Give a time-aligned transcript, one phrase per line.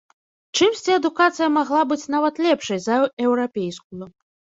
[0.59, 4.15] Чымсьці адукацыя магла быць нават лепшай за еўрапейскую.